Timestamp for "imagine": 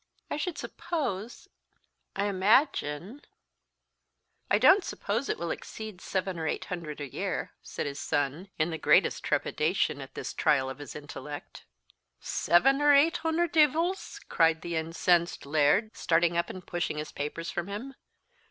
2.25-3.21